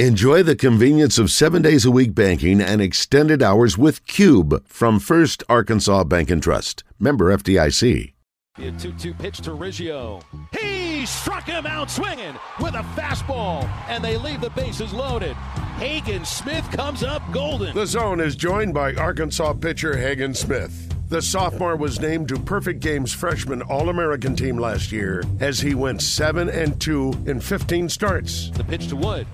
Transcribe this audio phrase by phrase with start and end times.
[0.00, 4.98] Enjoy the convenience of seven days a week banking and extended hours with Cube from
[4.98, 6.82] First Arkansas Bank and Trust.
[6.98, 8.12] Member FDIC.
[8.58, 10.20] A 2 2 pitch to Riggio.
[10.50, 15.34] He struck him out swinging with a fastball, and they leave the bases loaded.
[15.78, 17.72] Hagen Smith comes up golden.
[17.72, 20.92] The zone is joined by Arkansas pitcher Hagen Smith.
[21.08, 26.02] The sophomore was named to Perfect Games freshman All-American team last year as he went
[26.02, 28.50] 7 and 2 in 15 starts.
[28.50, 29.26] The pitch to Wood.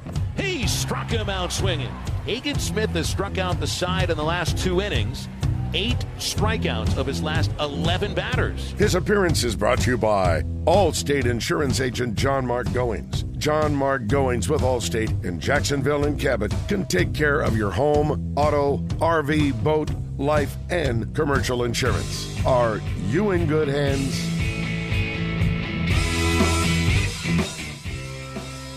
[0.70, 1.90] He struck him out swinging.
[2.24, 5.28] Hagen Smith has struck out the side in the last two innings.
[5.74, 8.70] Eight strikeouts of his last 11 batters.
[8.78, 13.24] His appearance is brought to you by Allstate Insurance Agent John Mark Goings.
[13.36, 18.32] John Mark Goings with Allstate in Jacksonville and Cabot can take care of your home,
[18.36, 22.32] auto, RV, boat, life, and commercial insurance.
[22.46, 24.14] Are you in good hands?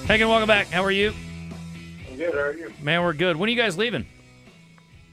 [0.07, 0.69] Hagen, welcome back.
[0.69, 1.13] How are you?
[2.23, 2.33] Good.
[2.35, 2.73] How are you?
[2.81, 3.35] Man, we're good.
[3.35, 4.05] When are you guys leaving?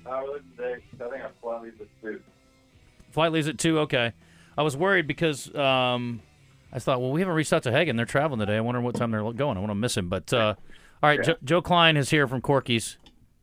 [0.07, 0.75] Uh, we're leaving today.
[1.05, 2.21] I think I'm flying leaves at two.
[3.11, 3.81] Flight leaves at 2.
[3.81, 4.13] Okay.
[4.57, 6.23] I was worried because um,
[6.73, 7.97] I thought, well, we haven't reached out to Hagen.
[7.97, 8.57] They're traveling today.
[8.57, 9.57] I wonder what time they're going.
[9.57, 10.09] I want to miss him.
[10.09, 10.55] But, uh,
[11.03, 11.25] all right, Yeah.
[11.25, 12.99] Jo- Joe Kleine is here from Corky's,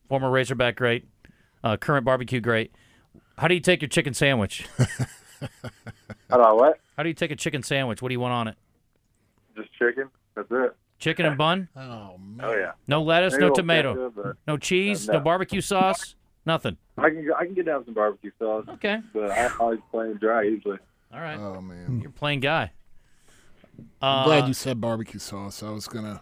[0.08, 1.06] former Razorback great,
[1.64, 2.72] uh, current barbecue great.
[3.38, 4.66] How do you take your chicken sandwich?
[4.80, 5.48] How
[6.30, 6.80] about what?
[6.96, 8.02] How do you take a chicken sandwich?
[8.02, 8.56] What do you want on it?
[9.58, 10.10] Just chicken.
[10.36, 10.76] That's it.
[11.00, 11.68] Chicken and bun?
[11.76, 12.40] Oh man.
[12.42, 12.72] Oh yeah.
[12.88, 15.20] No lettuce, Maybe no a little tomato, ketchup, no cheese, no no.
[15.20, 16.78] barbecue sauce, nothing.
[16.98, 19.00] I can I can get down some barbecue sauce, Okay.
[19.14, 20.80] but I always plain dry usually.
[21.14, 21.38] All right.
[21.38, 22.00] Oh man.
[22.02, 22.72] You're a plain guy.
[24.02, 25.62] I'm Uh, glad you said barbecue sauce.
[25.62, 26.22] I was gonna,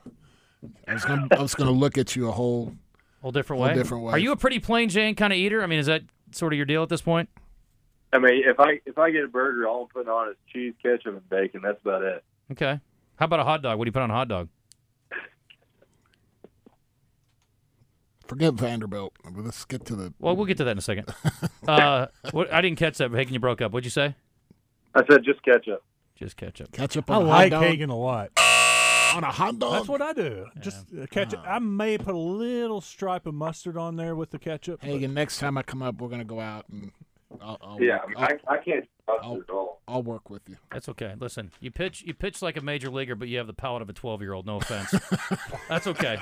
[0.87, 2.73] I was gonna, I was gonna look at you a whole.
[3.21, 3.75] whole different Whole way.
[3.75, 4.11] different way.
[4.11, 5.63] Are you a pretty plain Jane kind of eater?
[5.63, 6.01] I mean, is that
[6.31, 7.29] sort of your deal at this point?
[8.11, 10.73] I mean, if I if I get a burger, all I'm putting on is cheese,
[10.83, 11.61] ketchup, and bacon.
[11.63, 12.23] That's about it.
[12.51, 12.79] Okay.
[13.15, 13.77] How about a hot dog?
[13.77, 14.49] What do you put on a hot dog?
[18.27, 19.13] Forget Vanderbilt.
[19.35, 20.13] Let's get to the.
[20.19, 21.13] Well, we'll get to that in a second.
[21.67, 23.11] uh, what, I didn't catch that.
[23.11, 23.71] Hagen, you broke up.
[23.71, 24.15] What'd you say?
[24.95, 25.83] I said just ketchup.
[26.15, 26.71] Just ketchup.
[26.71, 27.69] Ketchup I on a like hot dog.
[27.69, 28.31] Hagen a lot.
[29.13, 29.73] On a hot dog.
[29.73, 30.45] That's what I do.
[30.61, 31.41] Just uh, ketchup.
[31.45, 34.79] I may put a little stripe of mustard on there with the ketchup.
[34.81, 36.91] but- Hagen, next time I come up, we're gonna go out and
[37.41, 39.74] I'll, I'll, Yeah, I'll, I, I can't trust I'll- it at all.
[39.87, 40.57] I'll work with you.
[40.71, 41.13] That's okay.
[41.19, 43.89] Listen, you pitch you pitch like a major leaguer, but you have the palate of
[43.89, 44.45] a 12 year old.
[44.45, 44.93] No offense.
[45.69, 46.17] That's okay.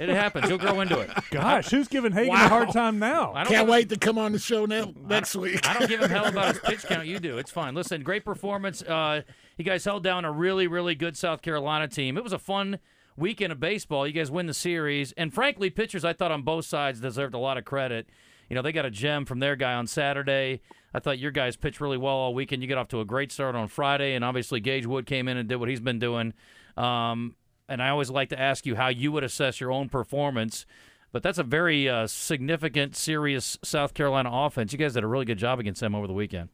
[0.00, 0.48] It happens.
[0.48, 1.10] You'll grow into it.
[1.30, 2.46] Gosh, who's giving Hagen Wow.
[2.46, 3.32] a hard time now?
[3.32, 5.68] I don't Can't wait to come on the show now, next week.
[5.68, 7.06] I don't give him hell about his pitch count.
[7.06, 7.38] You do.
[7.38, 7.74] It's fine.
[7.74, 8.82] Listen, great performance.
[8.82, 9.22] Uh,
[9.56, 12.16] you guys held down a really, really good South Carolina team.
[12.16, 12.80] It was a fun
[13.16, 14.06] weekend of baseball.
[14.08, 17.38] You guys win the series, and frankly, pitchers I thought on both sides deserved a
[17.38, 18.08] lot of credit.
[18.48, 20.60] You know, they got a gem from their guy on Saturday.
[20.92, 22.62] I thought your guys pitched really well all weekend.
[22.62, 25.36] You got off to a great start on Friday, and obviously Gage Wood came in
[25.36, 26.34] and did what he's been doing.
[26.76, 27.36] Um,
[27.68, 30.66] and I always like to ask you how you would assess your own performance.
[31.12, 34.72] But that's a very uh, significant, serious South Carolina offense.
[34.72, 36.48] You guys did a really good job against them over the weekend.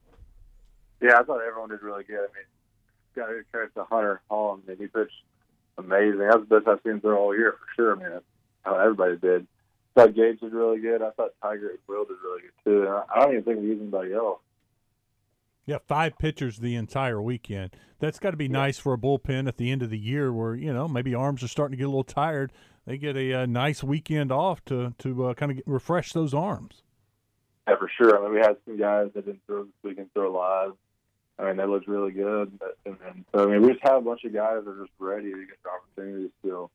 [1.01, 2.19] Yeah, I thought everyone did really good.
[2.19, 2.45] I mean,
[3.17, 4.61] got to credit to Hunter Hollan.
[4.65, 5.15] I mean, he pitched
[5.79, 6.19] amazing.
[6.19, 7.97] That's the best I've seen him throw all year for sure.
[7.97, 8.21] I mean,
[8.63, 9.47] how everybody did.
[9.97, 11.03] I thought Gage did really good.
[11.03, 12.83] I thought Tygart and Will did really good too.
[12.83, 14.41] And I, don't even think we used anybody else.
[15.67, 17.77] Yeah, five pitchers the entire weekend.
[17.99, 20.55] That's got to be nice for a bullpen at the end of the year, where
[20.55, 22.53] you know maybe arms are starting to get a little tired.
[22.87, 26.83] They get a, uh nice weekend off to to uh, kind of refresh those arms.
[27.69, 28.19] Yeah, for sure.
[28.19, 30.73] I mean, we had some guys that didn't throw this weekend throw live.
[31.39, 32.59] I mean, they looked really good.
[32.59, 34.81] But, and, and so, I mean, we just have a bunch of guys that are
[34.81, 36.71] just ready to get the opportunity to still.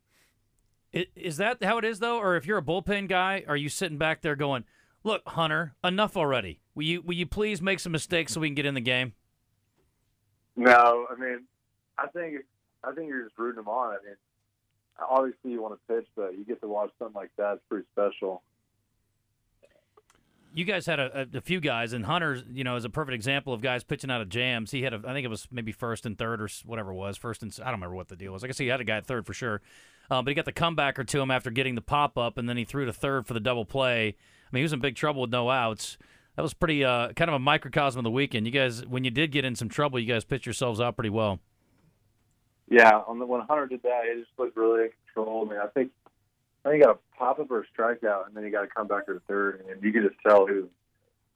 [1.16, 3.98] Is that how it is though, or if you're a bullpen guy, are you sitting
[3.98, 4.64] back there going,
[5.04, 6.62] "Look, Hunter, enough already.
[6.74, 9.14] Will you will you please make some mistakes so we can get in the game?"
[10.56, 11.44] No, I mean,
[11.98, 12.46] I think
[12.84, 13.90] I think you're just rooting them on.
[13.90, 14.16] I mean,
[15.10, 17.56] obviously you want to pitch, but you get to watch something like that.
[17.56, 18.42] It's pretty special.
[20.54, 23.14] You guys had a, a, a few guys, and Hunter, you know, is a perfect
[23.14, 24.72] example of guys pitching out of jams.
[24.72, 27.18] He had, a, I think it was maybe first and third or whatever it was,
[27.18, 28.42] first and I don't remember what the deal was.
[28.42, 29.62] I guess he had a guy at third for sure,
[30.10, 32.58] uh, but he got the comebacker to him after getting the pop up, and then
[32.58, 34.08] he threw to third for the double play.
[34.08, 35.98] I mean, he was in big trouble with no outs.
[36.36, 38.46] That was pretty uh, kind of a microcosm of the weekend.
[38.46, 41.10] You guys, when you did get in some trouble, you guys pitched yourselves out pretty
[41.10, 41.40] well.
[42.70, 45.46] Yeah, on the when Hunter did that, he just looked really in control.
[45.46, 45.92] I mean, I think
[46.66, 48.68] I think he got a pop up or a strikeout, and then he got a
[48.68, 50.70] comeback to third, and you could just tell he was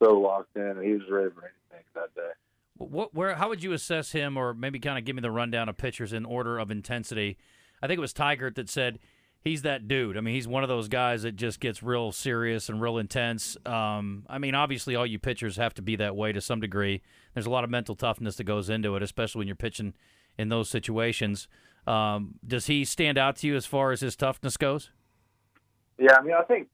[0.01, 2.31] so locked in, and he was ready for anything that day.
[2.77, 5.69] What, where, how would you assess him, or maybe kind of give me the rundown
[5.69, 7.37] of pitchers in order of intensity?
[7.81, 8.99] I think it was Tygart that said
[9.41, 10.17] he's that dude.
[10.17, 13.57] I mean, he's one of those guys that just gets real serious and real intense.
[13.65, 17.01] Um, I mean, obviously, all you pitchers have to be that way to some degree.
[17.33, 19.93] There's a lot of mental toughness that goes into it, especially when you're pitching
[20.37, 21.47] in those situations.
[21.87, 24.91] Um, does he stand out to you as far as his toughness goes?
[25.97, 26.67] Yeah, I mean, I think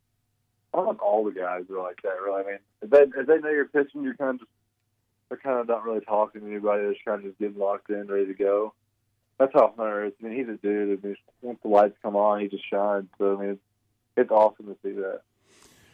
[0.74, 2.22] almost all the guys are like that.
[2.24, 4.52] Really, I mean, if they if they know you're pitching, you're kind of just
[5.30, 6.84] they're kind of not really talking to anybody.
[6.84, 8.74] They're just kind of just getting locked in, ready to go.
[9.40, 10.14] That's how Hunter is.
[10.22, 11.00] I mean, he's a dude.
[11.04, 13.08] I mean, once the lights come on, he just shines.
[13.18, 13.62] So I mean, it's,
[14.18, 15.22] it's awesome to see that.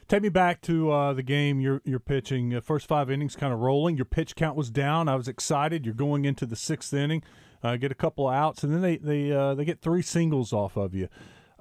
[0.08, 2.54] Take me back to uh, the game you're you're pitching.
[2.54, 3.96] Uh, first five innings, kind of rolling.
[3.96, 5.08] Your pitch count was down.
[5.08, 5.86] I was excited.
[5.86, 7.24] You're going into the sixth inning,
[7.64, 10.52] uh, get a couple of outs, and then they they uh, they get three singles
[10.52, 11.08] off of you,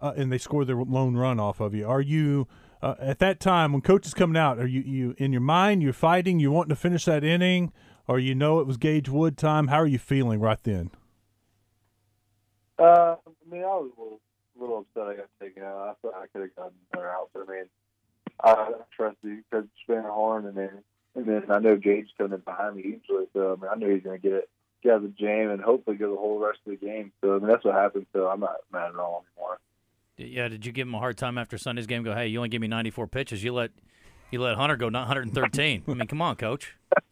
[0.03, 1.89] uh, and they score their lone run off of you.
[1.89, 2.49] Are you
[2.83, 4.59] uh, at that time when coach is coming out?
[4.59, 5.83] Are you you in your mind?
[5.83, 6.41] You're fighting.
[6.41, 7.73] You're wanting to finish that inning,
[8.09, 9.69] or you know it was Gage Wood time.
[9.69, 10.91] How are you feeling right then?
[12.81, 14.21] Uh, I mean, I was a little,
[14.59, 15.77] little upset I got taken out.
[15.77, 17.65] I thought I could have gotten another out, but I mean,
[18.43, 20.71] I trust you because Van Horn, and then
[21.15, 23.93] and then I know Gage's coming in behind me usually, so I mean, I knew
[23.95, 24.49] he's going to get it,
[24.83, 27.13] get out of the jam, and hopefully go the whole rest of the game.
[27.21, 28.07] So I mean, that's what happened.
[28.15, 29.59] So I'm not mad at all anymore.
[30.17, 32.03] Yeah, did you give him a hard time after Sunday's game?
[32.03, 33.43] Go, hey, you only give me 94 pitches.
[33.43, 33.71] You let
[34.31, 35.83] you let Hunter go 113.
[35.87, 36.77] I mean, come on, coach.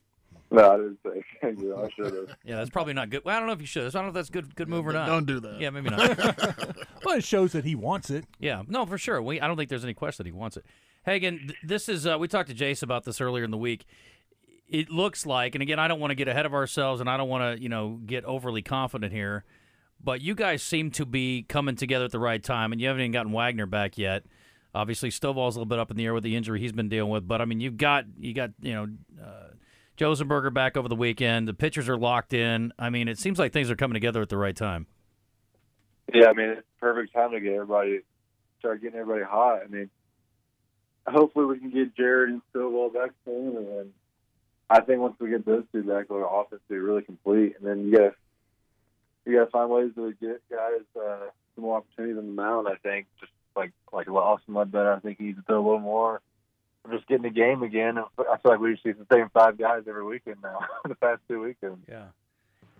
[0.51, 1.23] No, I didn't say.
[1.43, 1.77] Thank you.
[1.83, 2.37] I should have.
[2.45, 3.25] Yeah, that's probably not good.
[3.25, 3.87] Well, I don't know if you should.
[3.87, 5.07] I don't know if that's good good move or not.
[5.07, 5.61] Don't do that.
[5.61, 6.77] Yeah, maybe not.
[7.05, 8.25] Well, it shows that he wants it.
[8.41, 9.23] yeah, no, for sure.
[9.23, 10.65] We I don't think there's any question that he wants it.
[11.05, 13.85] Hagen, th- this is uh, we talked to Jace about this earlier in the week.
[14.69, 17.17] It looks like, and again, I don't want to get ahead of ourselves, and I
[17.17, 19.45] don't want to you know get overly confident here,
[20.03, 23.01] but you guys seem to be coming together at the right time, and you haven't
[23.03, 24.25] even gotten Wegner back yet.
[24.75, 27.11] Obviously, Stovall's a little bit up in the air with the injury he's been dealing
[27.11, 28.89] with, but I mean, you've got you got you know.
[29.23, 29.45] Uh,
[29.99, 31.49] Josenberger back over the weekend.
[31.49, 32.73] The pitchers are locked in.
[32.79, 34.87] I mean, it seems like things are coming together at the right time.
[36.13, 38.01] Yeah, I mean, it's perfect time to get everybody,
[38.61, 39.61] start getting everybody hot.
[39.65, 39.91] I mean,
[41.07, 43.93] hopefully we can get Jared and Stovall back soon, and then
[44.71, 47.57] I think once we get those two back, our offense will be really complete.
[47.59, 48.15] And then you got
[49.27, 52.69] you got to find ways to get guys uh, some more opportunities on the mound.
[52.69, 55.81] I think just like like Austin Mudbetter, I think he needs to throw a little
[55.81, 56.21] more.
[56.91, 57.99] Just getting the game again.
[57.99, 60.61] I feel like we just see the same five guys every weekend now.
[60.89, 61.81] the past two weekends.
[61.89, 62.05] Yeah.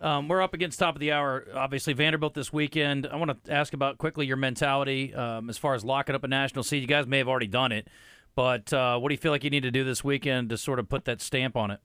[0.01, 1.47] Um, we're up against top of the hour.
[1.55, 3.07] Obviously, Vanderbilt this weekend.
[3.07, 6.29] I want to ask about quickly your mentality um, as far as locking up a
[6.29, 6.83] national seed.
[6.83, 7.89] You guys may have already done it,
[8.37, 10.79] but uh, what do you feel like you need to do this weekend to sort
[10.79, 11.81] of put that stamp on it?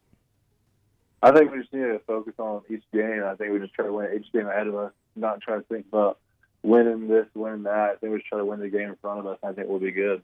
[1.24, 3.24] I think we just need to focus on each game.
[3.25, 5.64] I think we just try to win each game ahead of us, not try to
[5.64, 6.20] think about
[6.64, 7.92] winning this, winning that.
[7.92, 9.40] I think we just try to win the game in front of us.
[9.42, 10.22] I think we'll be good.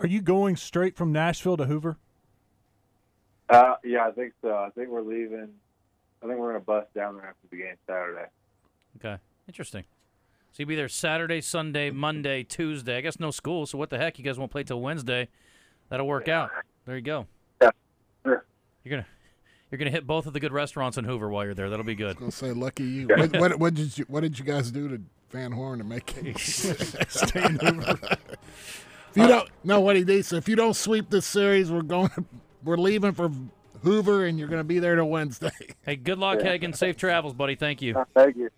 [0.00, 1.96] Are you going straight from Nashville to Hoover?
[3.48, 4.54] Uh, yeah, I think so.
[4.54, 5.48] I think we're leaving.
[6.22, 8.26] I think we're going to bust down there after the game Saturday.
[8.96, 9.16] Okay,
[9.46, 9.84] interesting.
[10.52, 12.96] So you'll be there Saturday, Sunday, Monday, Tuesday.
[12.96, 14.18] I guess no school, so what the heck?
[14.18, 15.28] You guys won't play till Wednesday.
[15.88, 16.50] That'll work out.
[16.84, 17.26] There you go.
[17.62, 17.70] Yeah,
[18.24, 18.44] sure.
[18.84, 19.06] You're gonna
[19.70, 21.70] you're gonna hit both of the good restaurants in Hoover while you're there.
[21.70, 22.16] That'll be good.
[22.16, 23.08] Gonna say lucky you.
[23.16, 25.00] What, what, what did you What did you guys do to
[25.30, 26.38] Van Horn to make it
[27.08, 27.98] stay in Hoover?
[29.10, 31.82] If you don't know what he did, so if you don't sweep this series, we're
[31.82, 32.10] going.
[32.64, 33.30] We're leaving for
[33.82, 35.52] Hoover, and you're going to be there till Wednesday.
[35.82, 36.72] Hey, good luck, Hagen.
[36.72, 37.54] Safe travels, buddy.
[37.54, 37.96] Thank you.
[37.96, 38.50] Uh, Thank you.